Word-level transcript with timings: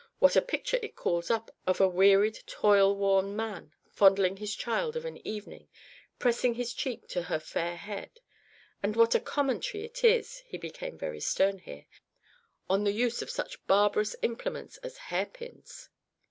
what 0.17 0.35
a 0.35 0.41
picture 0.41 0.79
it 0.81 0.95
calls 0.95 1.29
up 1.29 1.51
of 1.67 1.79
a 1.79 1.87
wearied 1.87 2.39
toil 2.47 2.95
worn 2.95 3.35
man 3.35 3.71
fondling 3.91 4.37
his 4.37 4.55
child 4.55 4.95
of 4.95 5.05
an 5.05 5.17
evening 5.27 5.69
pressing 6.17 6.55
his 6.55 6.73
cheek 6.73 7.07
to 7.07 7.21
her 7.21 7.39
fair 7.39 7.75
head 7.77 8.19
and 8.81 8.95
what 8.95 9.13
a 9.13 9.19
commentary 9.19 9.85
it 9.85 10.03
is 10.03 10.39
(he 10.47 10.57
became 10.57 10.97
very 10.97 11.19
stern 11.19 11.59
here) 11.59 11.85
on 12.67 12.83
the 12.83 12.91
use 12.93 13.21
of 13.21 13.29
such 13.29 13.63
barbarous 13.67 14.15
implements 14.23 14.77
as 14.77 14.97
hair 14.97 15.27
pins! 15.27 15.89